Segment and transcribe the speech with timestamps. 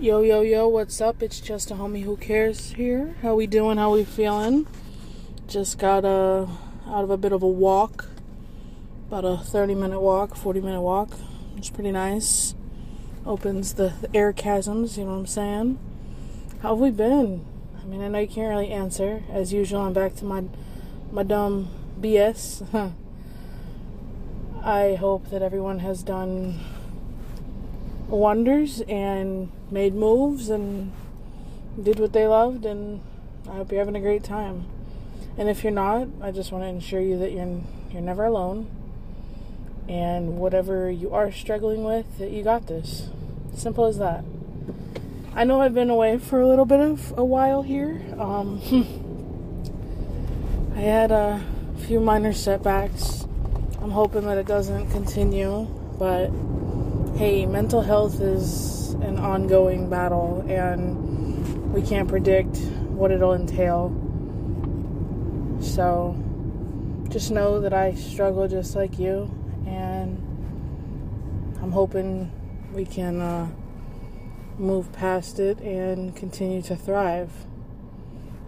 [0.00, 1.24] Yo, yo, yo, what's up?
[1.24, 3.16] It's just a homie who cares here.
[3.20, 3.78] How we doing?
[3.78, 4.64] How we feeling?
[5.48, 6.46] Just got uh,
[6.86, 8.06] out of a bit of a walk.
[9.08, 11.10] About a 30 minute walk, 40 minute walk.
[11.56, 12.54] It's pretty nice.
[13.26, 15.78] Opens the, the air chasms, you know what I'm saying?
[16.62, 17.44] How have we been?
[17.82, 19.24] I mean, I know you can't really answer.
[19.32, 20.44] As usual, I'm back to my,
[21.10, 22.62] my dumb BS.
[24.62, 26.60] I hope that everyone has done
[28.08, 30.92] wonders and made moves and
[31.82, 33.00] did what they loved and
[33.48, 34.66] I hope you're having a great time.
[35.38, 38.68] And if you're not, I just want to ensure you that you're you're never alone.
[39.88, 43.08] And whatever you are struggling with, that you got this.
[43.54, 44.24] Simple as that.
[45.34, 48.02] I know I've been away for a little bit of a while here.
[48.18, 48.60] Um,
[50.76, 51.42] I had a
[51.86, 53.26] few minor setbacks.
[53.80, 55.66] I'm hoping that it doesn't continue,
[55.98, 56.28] but
[57.18, 62.58] hey, mental health is an ongoing battle and we can't predict
[62.90, 63.90] what it'll entail.
[65.60, 66.14] So
[67.08, 69.28] just know that I struggle just like you
[69.66, 70.16] and
[71.60, 72.30] I'm hoping
[72.72, 73.48] we can uh,
[74.56, 77.32] move past it and continue to thrive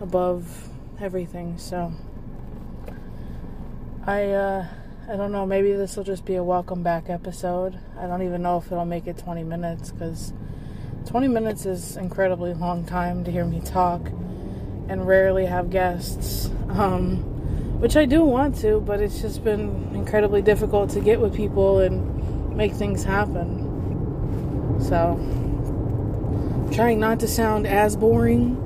[0.01, 0.69] above
[1.01, 1.59] everything.
[1.59, 1.93] So
[4.07, 4.67] I uh
[5.11, 7.77] I don't know, maybe this will just be a welcome back episode.
[7.99, 10.33] I don't even know if it'll make it 20 minutes because
[11.07, 14.07] 20 minutes is incredibly long time to hear me talk
[14.89, 16.49] and rarely have guests.
[16.69, 17.25] Um,
[17.81, 21.81] which I do want to, but it's just been incredibly difficult to get with people
[21.81, 24.79] and make things happen.
[24.81, 25.17] So,
[26.73, 28.57] trying not to sound as boring.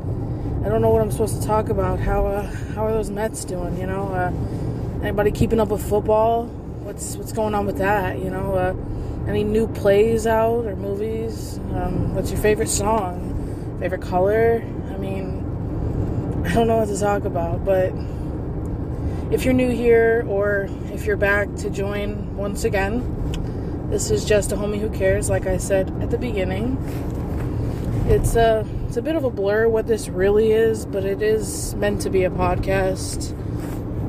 [0.63, 2.01] I don't know what I'm supposed to talk about.
[2.01, 3.79] How uh, how are those Mets doing?
[3.79, 4.31] You know, uh,
[5.05, 6.47] Anybody keeping up with football?
[6.47, 8.19] What's what's going on with that?
[8.21, 8.75] You know, uh,
[9.29, 11.59] any new plays out or movies?
[11.75, 13.77] Um, what's your favorite song?
[13.81, 14.65] Favorite color?
[14.89, 17.93] I mean, I don't know what to talk about, but
[19.31, 24.53] if you're new here or if you're back to join once again, this is just
[24.53, 25.29] a homie who cares.
[25.29, 26.79] Like I said at the beginning,
[28.09, 31.75] it's a it's a bit of a blur what this really is, but it is
[31.75, 33.39] meant to be a podcast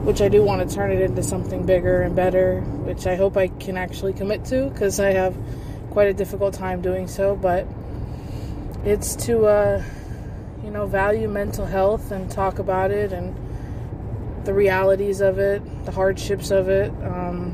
[0.06, 3.38] which I do want to turn it into something bigger and better, which I hope
[3.38, 5.36] I can actually commit to because I have
[5.90, 7.36] quite a difficult time doing so.
[7.36, 7.66] But
[8.84, 9.84] it's to, uh,
[10.64, 13.36] you know, value mental health and talk about it and
[14.46, 16.92] the realities of it, the hardships of it.
[17.04, 17.54] Um,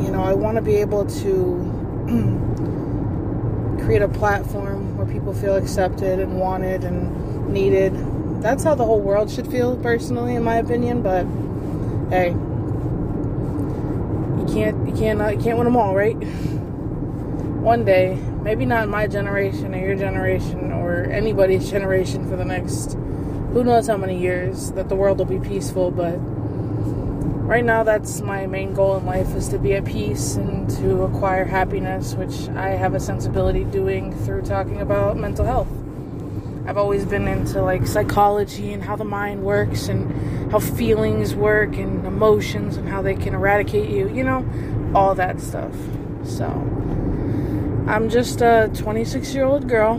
[0.00, 6.20] you know, I want to be able to create a platform where people feel accepted
[6.20, 7.92] and wanted and needed
[8.40, 11.02] that's how the whole world should feel, personally, in my opinion.
[11.02, 11.24] But
[12.10, 12.30] hey,
[14.38, 16.16] you can't you can't you can't win them all, right?
[17.62, 22.96] One day, maybe not my generation or your generation or anybody's generation for the next
[23.52, 26.16] who knows how many years that the world will be peaceful, but
[27.48, 31.02] right now that's my main goal in life is to be at peace and to
[31.02, 35.68] acquire happiness, which I have a sensibility doing through talking about mental health.
[36.68, 41.74] I've always been into like psychology and how the mind works and how feelings work
[41.78, 44.46] and emotions and how they can eradicate you, you know,
[44.94, 45.74] all that stuff.
[46.24, 46.44] So,
[47.86, 49.92] I'm just a 26 year old girl.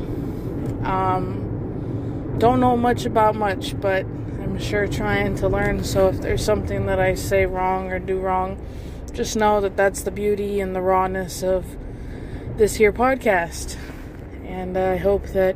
[0.85, 5.83] Um, don't know much about much, but I'm sure trying to learn.
[5.83, 8.63] So, if there's something that I say wrong or do wrong,
[9.11, 11.65] just know that that's the beauty and the rawness of
[12.57, 13.75] this here podcast.
[14.45, 15.55] And I hope that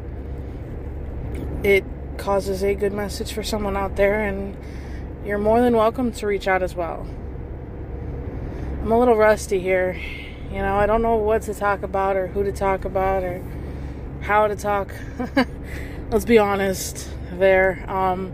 [1.63, 1.85] it
[2.17, 4.57] causes a good message for someone out there, and
[5.25, 7.07] you're more than welcome to reach out as well.
[8.81, 9.99] I'm a little rusty here.
[10.51, 13.41] You know, I don't know what to talk about or who to talk about or
[14.21, 14.93] how to talk.
[16.11, 17.85] Let's be honest there.
[17.89, 18.33] Um,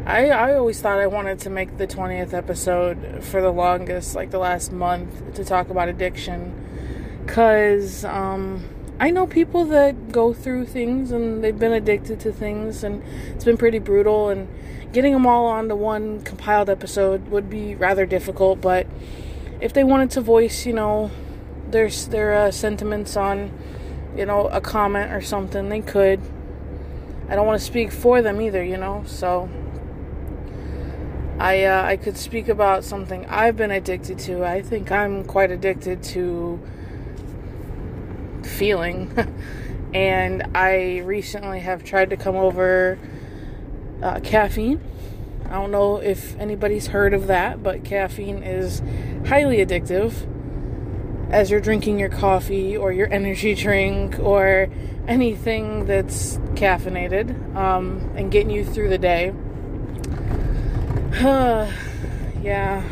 [0.06, 4.32] I I always thought I wanted to make the 20th episode for the longest, like
[4.32, 7.26] the last month, to talk about addiction.
[7.28, 8.64] Cause um
[9.00, 13.04] I know people that go through things and they've been addicted to things and
[13.34, 14.48] it's been pretty brutal and
[14.92, 18.88] getting them all onto one compiled episode would be rather difficult but
[19.62, 21.12] if they wanted to voice you know
[21.70, 23.52] their their uh, sentiments on
[24.16, 26.22] you know a comment or something they could.
[27.30, 29.50] I don't want to speak for them either you know so
[31.40, 34.44] I uh, I could speak about something I've been addicted to.
[34.46, 36.60] I think I'm quite addicted to
[38.48, 39.14] feeling.
[39.94, 42.98] and I recently have tried to come over
[44.02, 44.82] uh, caffeine.
[45.46, 48.82] I don't know if anybody's heard of that, but caffeine is
[49.28, 50.14] highly addictive.
[51.30, 54.70] as you're drinking your coffee or your energy drink or
[55.08, 59.34] anything that's caffeinated um, and getting you through the day.
[62.44, 62.84] yeah,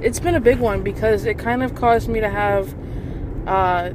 [0.00, 2.74] it's been a big one because it kind of caused me to have
[3.46, 3.90] uh,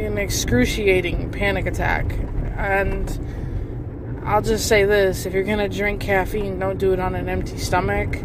[0.00, 2.12] an excruciating panic attack.
[2.56, 7.14] And I'll just say this if you're going to drink caffeine, don't do it on
[7.14, 8.16] an empty stomach.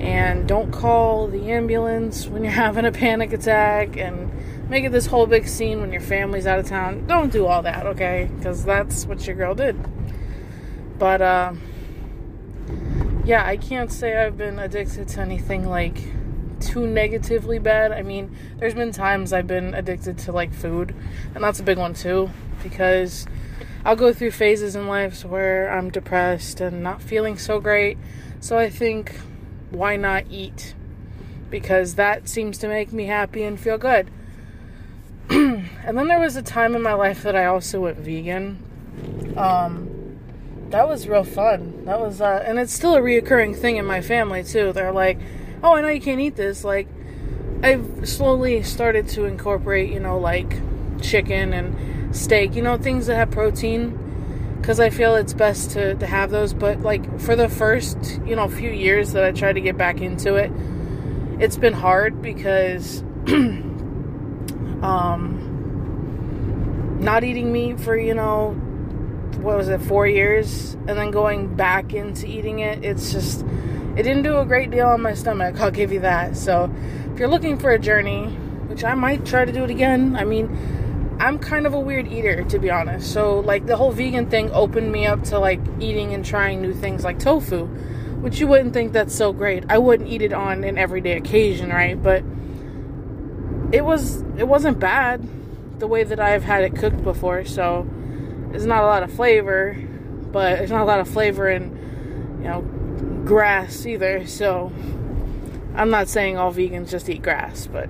[0.00, 4.30] And don't call the ambulance when you're having a panic attack and
[4.68, 7.06] make it this whole big scene when your family's out of town.
[7.06, 8.30] Don't do all that, okay?
[8.36, 9.76] Because that's what your girl did.
[10.98, 11.54] But, uh,
[13.24, 15.98] yeah, I can't say I've been addicted to anything like
[16.60, 17.92] too negatively bad.
[17.92, 20.94] I mean, there's been times I've been addicted to like food,
[21.34, 22.30] and that's a big one too,
[22.62, 23.26] because
[23.84, 27.98] I'll go through phases in life where I'm depressed and not feeling so great.
[28.40, 29.14] So I think,
[29.70, 30.74] why not eat?
[31.50, 34.10] Because that seems to make me happy and feel good.
[35.30, 38.58] and then there was a time in my life that I also went vegan.
[39.36, 40.18] Um,
[40.70, 41.84] that was real fun.
[41.84, 44.72] That was, uh, and it's still a reoccurring thing in my family too.
[44.72, 45.18] They're like,
[45.64, 46.86] "Oh, I know you can't eat this." Like,
[47.62, 50.60] I've slowly started to incorporate, you know, like
[51.00, 53.98] chicken and steak, you know, things that have protein,
[54.60, 56.54] because I feel it's best to to have those.
[56.54, 60.00] But like for the first, you know, few years that I tried to get back
[60.00, 60.52] into it,
[61.40, 63.02] it's been hard because,
[64.82, 65.40] um,
[67.00, 68.54] not eating meat for you know
[69.40, 73.44] what was it, four years, and then going back into eating it, it's just,
[73.96, 76.36] it didn't do a great deal on my stomach, I'll give you that.
[76.36, 76.70] So,
[77.12, 78.26] if you're looking for a journey,
[78.66, 82.08] which I might try to do it again, I mean, I'm kind of a weird
[82.08, 83.12] eater, to be honest.
[83.12, 86.74] So, like, the whole vegan thing opened me up to, like, eating and trying new
[86.74, 87.66] things like tofu,
[88.20, 89.64] which you wouldn't think that's so great.
[89.68, 92.02] I wouldn't eat it on an everyday occasion, right?
[92.02, 92.24] But
[93.72, 95.24] it was, it wasn't bad
[95.78, 97.88] the way that I've had it cooked before, so
[98.50, 99.76] there's not a lot of flavor,
[100.32, 102.62] but there's not a lot of flavor in, you know,
[103.24, 104.26] grass either.
[104.26, 104.72] So
[105.74, 107.88] I'm not saying all vegans just eat grass, but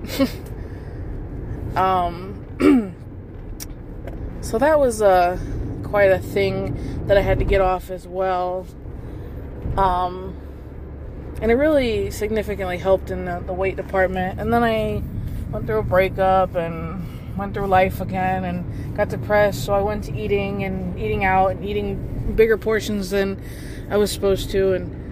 [1.77, 2.45] um,
[4.41, 5.37] so that was uh,
[5.83, 8.65] quite a thing that I had to get off as well.
[9.77, 10.35] Um,
[11.41, 14.39] and it really significantly helped in the, the weight department.
[14.39, 15.03] And then I
[15.51, 19.65] went through a breakup and went through life again and got depressed.
[19.65, 23.41] So I went to eating and eating out and eating bigger portions than
[23.89, 24.73] I was supposed to.
[24.73, 25.04] And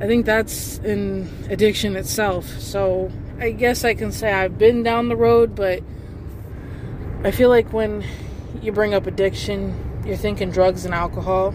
[0.00, 2.46] I think that's an addiction itself.
[2.58, 5.82] So I guess I can say I've been down the road, but
[7.22, 8.02] I feel like when
[8.62, 11.52] you bring up addiction, you're thinking drugs and alcohol.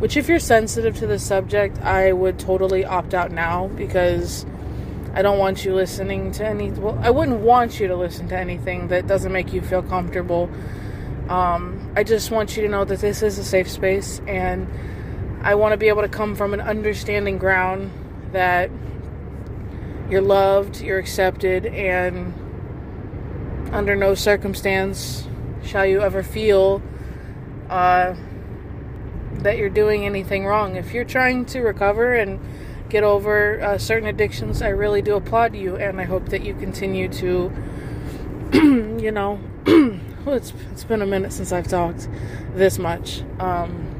[0.00, 4.44] Which, if you're sensitive to the subject, I would totally opt out now because
[5.14, 6.72] I don't want you listening to any.
[6.72, 10.50] Well, I wouldn't want you to listen to anything that doesn't make you feel comfortable.
[11.28, 14.68] Um, I just want you to know that this is a safe space, and
[15.44, 17.92] I want to be able to come from an understanding ground
[18.32, 18.70] that
[20.08, 22.32] you're loved, you're accepted, and
[23.70, 25.28] under no circumstance
[25.62, 26.80] shall you ever feel
[27.68, 28.14] uh,
[29.34, 30.76] that you're doing anything wrong.
[30.76, 32.40] If you're trying to recover and
[32.88, 36.54] get over uh, certain addictions, I really do applaud you, and I hope that you
[36.54, 37.52] continue to,
[38.54, 40.00] you know, well,
[40.36, 42.08] it's it's been a minute since I've talked
[42.54, 43.22] this much.
[43.38, 43.93] Um,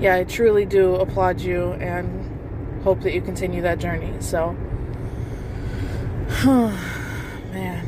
[0.00, 4.14] yeah, I truly do applaud you and hope that you continue that journey.
[4.20, 4.52] So,
[7.52, 7.84] man,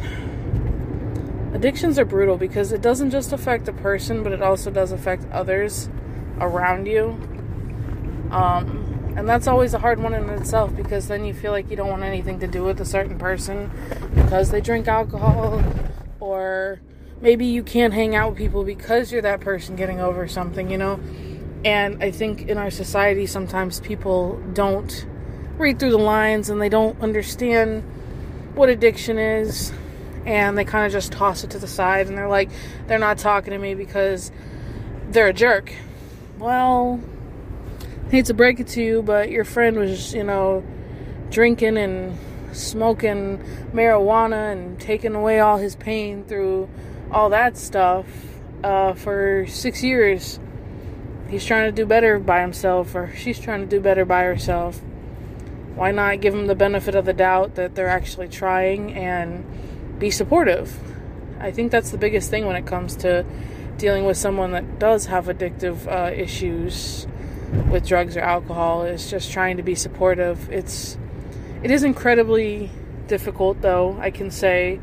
[1.54, 5.24] addictions are brutal because it doesn't just affect a person, but it also does affect
[5.30, 5.88] others
[6.40, 7.18] around you.
[8.30, 11.76] Um, and that's always a hard one in itself because then you feel like you
[11.76, 13.70] don't want anything to do with a certain person
[14.14, 15.62] because they drink alcohol
[16.20, 16.80] or
[17.20, 20.78] maybe you can't hang out with people because you're that person getting over something, you
[20.78, 21.00] know?
[21.64, 25.06] And I think in our society sometimes people don't
[25.58, 27.82] read through the lines and they don't understand
[28.54, 29.72] what addiction is
[30.24, 32.50] and they kind of just toss it to the side and they're like
[32.86, 34.30] they're not talking to me because
[35.10, 35.72] they're a jerk.
[36.38, 37.00] Well,
[38.06, 40.64] I hate to break it to you, but your friend was, you know,
[41.30, 42.18] drinking and
[42.52, 43.38] smoking
[43.72, 46.68] marijuana and taking away all his pain through
[47.10, 48.06] all that stuff
[48.64, 50.40] uh, for six years.
[51.30, 54.80] He's trying to do better by himself, or she's trying to do better by herself.
[55.76, 59.44] Why not give them the benefit of the doubt that they're actually trying and
[60.00, 60.76] be supportive?
[61.38, 63.24] I think that's the biggest thing when it comes to
[63.78, 67.06] dealing with someone that does have addictive uh, issues
[67.70, 70.50] with drugs or alcohol is just trying to be supportive.
[70.50, 70.98] It's
[71.62, 72.70] it is incredibly
[73.06, 74.80] difficult, though, I can say,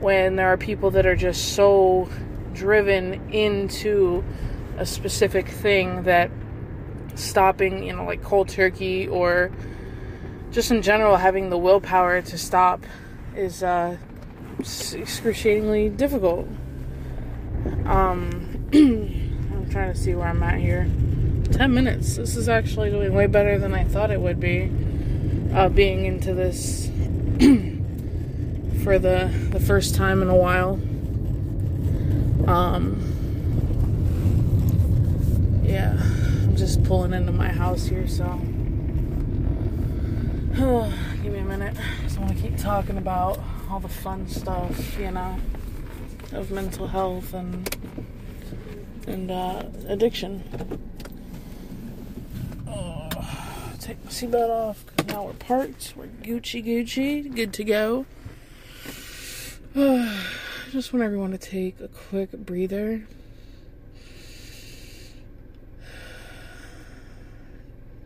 [0.00, 2.08] when there are people that are just so
[2.52, 4.22] driven into
[4.82, 6.28] a specific thing that
[7.14, 9.52] stopping, you know, like cold turkey or
[10.50, 12.84] just in general having the willpower to stop
[13.36, 13.96] is uh,
[14.58, 16.48] excruciatingly difficult.
[17.84, 20.90] Um, I'm trying to see where I'm at here.
[21.52, 22.16] 10 minutes.
[22.16, 24.68] This is actually doing way better than I thought it would be.
[25.54, 26.86] Uh, being into this
[28.82, 30.80] for the the first time in a while.
[32.48, 33.12] Um,
[35.72, 38.24] yeah, I'm just pulling into my house here, so
[41.22, 41.76] give me a minute.
[41.76, 43.38] I just want to keep talking about
[43.68, 45.36] all the fun stuff, you know,
[46.32, 47.76] of mental health and
[49.06, 50.44] and uh, addiction.
[53.78, 55.92] take my seatbelt off now we're parked.
[55.94, 58.06] We're Gucci Gucci, good to go.
[60.70, 63.02] Just want everyone to take a quick breather.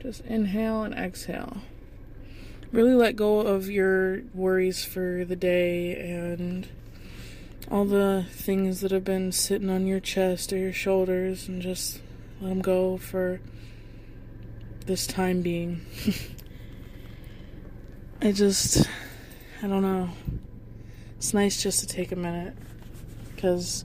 [0.06, 1.56] Just inhale and exhale.
[2.70, 6.68] Really let go of your worries for the day and
[7.72, 12.00] all the things that have been sitting on your chest or your shoulders and just
[12.40, 13.40] let them go for
[14.84, 15.84] this time being.
[18.22, 18.88] I just,
[19.60, 20.10] I don't know.
[21.16, 22.54] It's nice just to take a minute
[23.34, 23.84] because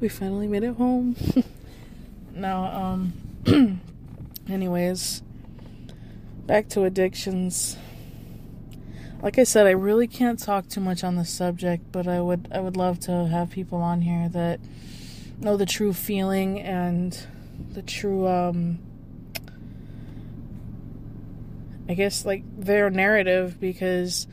[0.00, 1.14] we finally made it home.
[2.34, 3.12] now, um,
[4.48, 5.22] anyways,
[6.50, 7.76] back to addictions.
[9.22, 12.48] Like I said, I really can't talk too much on the subject, but I would,
[12.50, 14.58] I would love to have people on here that
[15.38, 17.16] know the true feeling and
[17.72, 18.80] the true, um,
[21.88, 24.26] I guess like their narrative because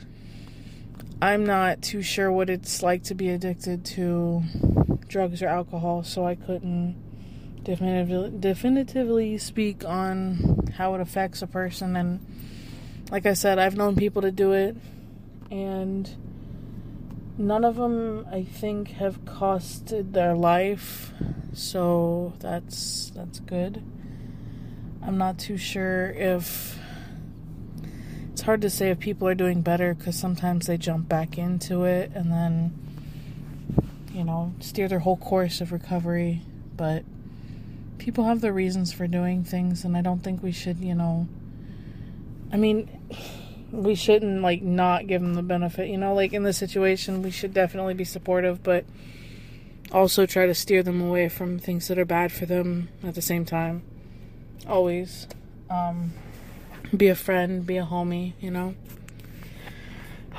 [1.22, 4.42] I'm not too sure what it's like to be addicted to
[5.08, 6.96] drugs or alcohol, so I couldn't
[7.68, 11.98] definitively, definitively speak on how it affects a person.
[11.98, 12.26] And
[13.12, 14.78] like I said, I've known people to do it,
[15.52, 16.10] and
[17.38, 21.12] none of them, I think, have costed their life.
[21.52, 23.84] So that's that's good.
[25.04, 26.80] I'm not too sure if
[28.32, 31.84] it's hard to say if people are doing better because sometimes they jump back into
[31.84, 32.74] it and then,
[34.14, 36.44] you know, steer their whole course of recovery.
[36.76, 37.04] But
[37.98, 41.28] people have their reasons for doing things, and I don't think we should, you know.
[42.52, 42.90] I mean,
[43.72, 46.14] we shouldn't, like, not give them the benefit, you know?
[46.14, 48.86] Like, in this situation, we should definitely be supportive, but
[49.92, 53.22] also try to steer them away from things that are bad for them at the
[53.22, 53.84] same time.
[54.68, 55.28] Always.
[55.70, 56.14] Um,
[56.96, 58.76] be a friend, be a homie, you know.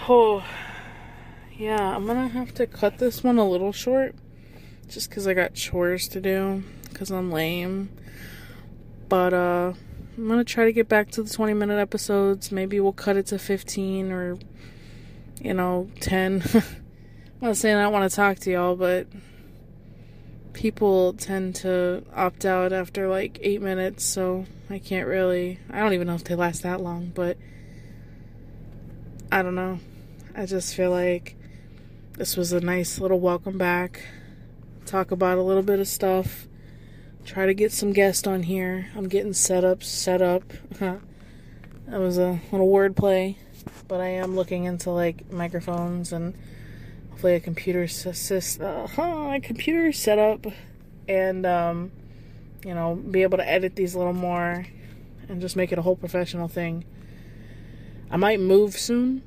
[0.09, 0.45] Oh,
[1.57, 4.15] yeah, I'm gonna have to cut this one a little short
[4.89, 6.63] just because I got chores to do
[6.99, 7.91] because I'm lame.
[9.09, 9.73] But, uh,
[10.17, 12.51] I'm gonna try to get back to the 20 minute episodes.
[12.51, 14.37] Maybe we'll cut it to 15 or,
[15.41, 16.43] you know, 10.
[16.55, 16.63] I'm
[17.41, 19.07] not saying I want to talk to y'all, but
[20.55, 25.61] people tend to opt out after like eight minutes, so I can't really.
[25.71, 27.37] I don't even know if they last that long, but
[29.31, 29.79] I don't know.
[30.35, 31.37] I just feel like
[32.15, 34.03] this was a nice little welcome back.
[34.85, 36.48] Talk about a little bit of stuff.
[37.29, 38.89] Try to get some guests on here.
[38.97, 40.45] I'm getting set up, set up.
[40.79, 40.99] that
[41.87, 43.37] was a little wordplay,
[43.87, 46.35] but I am looking into like microphones and
[47.11, 50.47] hopefully a computer assist, uh, a computer setup,
[51.07, 51.93] and um,
[52.65, 54.65] you know, be able to edit these a little more
[55.29, 56.87] and just make it a whole professional thing.
[58.11, 59.23] I might move soon,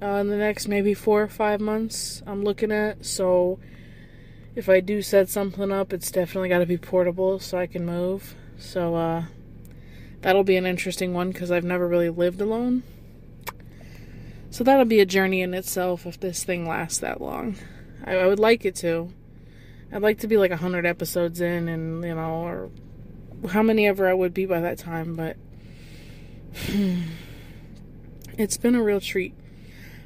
[0.00, 2.22] uh, in the next maybe four or five months.
[2.24, 3.58] I'm looking at so.
[4.54, 7.86] If I do set something up, it's definitely got to be portable so I can
[7.86, 8.34] move.
[8.58, 9.24] So, uh,
[10.20, 12.82] that'll be an interesting one because I've never really lived alone.
[14.50, 17.56] So that'll be a journey in itself if this thing lasts that long.
[18.04, 19.10] I, I would like it to.
[19.90, 22.70] I'd like to be like 100 episodes in and, you know, or
[23.50, 25.36] how many ever I would be by that time, but
[28.38, 29.34] it's been a real treat.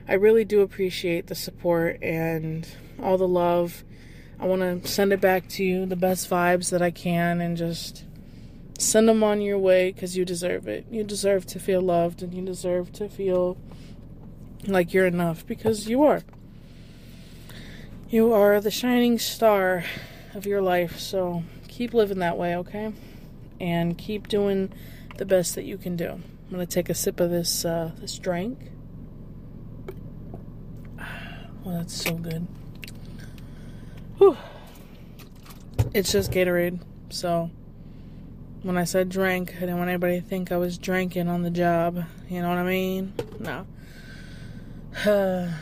[0.08, 2.68] I really do appreciate the support and
[3.02, 3.84] all the love.
[4.38, 7.56] I want to send it back to you, the best vibes that I can, and
[7.56, 8.04] just
[8.78, 10.86] send them on your way because you deserve it.
[10.90, 13.56] You deserve to feel loved and you deserve to feel
[14.66, 16.22] like you're enough because you are.
[18.08, 19.84] You are the shining star
[20.34, 22.92] of your life, so keep living that way, okay?
[23.58, 24.72] And keep doing
[25.16, 26.10] the best that you can do.
[26.10, 28.70] I'm gonna take a sip of this uh, this drink.
[31.64, 32.46] well, that's so good.
[34.18, 34.36] Whew.
[35.92, 36.80] It's just Gatorade.
[37.10, 37.50] So
[38.62, 41.50] when I said drink, I didn't want anybody to think I was drinking on the
[41.50, 42.02] job.
[42.28, 43.12] You know what I mean?
[43.38, 43.66] No.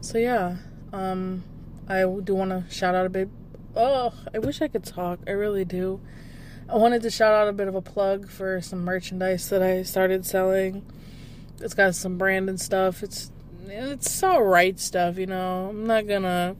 [0.00, 0.56] so yeah,
[0.92, 1.44] um,
[1.86, 3.28] I do want to shout out a bit.
[3.76, 5.20] Oh, I wish I could talk.
[5.26, 6.00] I really do.
[6.68, 9.82] I wanted to shout out a bit of a plug for some merchandise that I
[9.82, 10.84] started selling.
[11.60, 13.02] It's got some branded stuff.
[13.02, 13.30] It's
[13.68, 15.68] it's all right stuff, you know.
[15.70, 16.56] I'm not gonna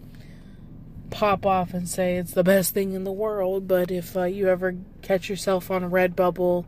[1.11, 4.49] pop off and say it's the best thing in the world, but if uh, you
[4.49, 6.65] ever catch yourself on Redbubble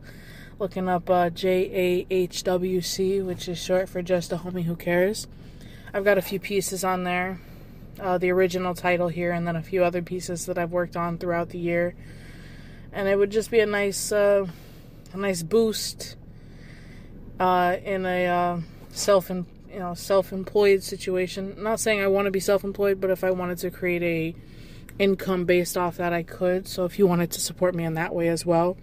[0.59, 5.27] looking up uh, JAHWC, which is short for Just a Homie Who Cares,
[5.93, 7.39] I've got a few pieces on there.
[7.99, 11.19] Uh, the original title here, and then a few other pieces that I've worked on
[11.19, 11.93] throughout the year.
[12.91, 14.47] And it would just be a nice, uh,
[15.13, 16.15] a nice boost
[17.39, 19.29] uh, in a uh, self
[19.73, 21.55] you know self-employed situation.
[21.57, 24.35] not saying I want to be self-employed, but if I wanted to create a
[24.99, 26.67] income based off that, I could.
[26.67, 28.77] So if you wanted to support me in that way as well,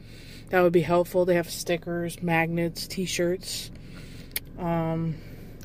[0.48, 1.24] that would be helpful.
[1.24, 3.70] They have stickers, magnets, T-shirts,
[4.58, 5.14] um,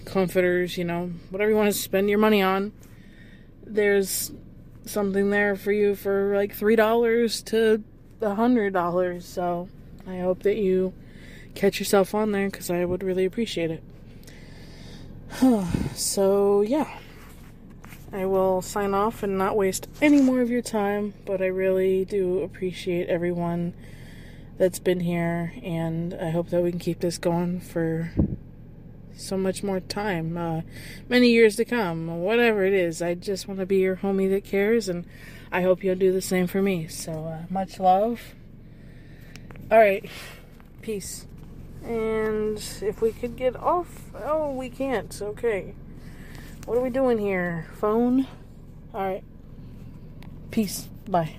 [0.05, 0.77] comforters.
[0.77, 2.71] You know, whatever you want to spend your money on.
[3.65, 4.31] There's
[4.85, 7.83] something there for you for like three dollars to
[8.21, 9.25] a hundred dollars.
[9.25, 9.69] So
[10.07, 10.93] I hope that you
[11.55, 13.81] catch yourself on there because I would really appreciate it.
[15.95, 16.99] so, yeah.
[18.11, 22.05] I will sign off and not waste any more of your time, but I really
[22.05, 23.73] do appreciate everyone
[24.57, 28.13] that's been here, and I hope that we can keep this going for
[29.17, 30.61] so much more time, uh,
[31.09, 33.01] many years to come, whatever it is.
[33.01, 35.05] I just want to be your homie that cares, and
[35.51, 36.87] I hope you'll do the same for me.
[36.87, 38.33] So, uh, much love.
[39.69, 40.09] All right,
[40.81, 41.25] peace.
[41.85, 45.21] And if we could get off, oh, we can't.
[45.21, 45.75] Okay.
[46.65, 47.67] What are we doing here?
[47.79, 48.27] Phone?
[48.93, 49.23] All right.
[50.49, 50.89] Peace.
[51.07, 51.35] Bye.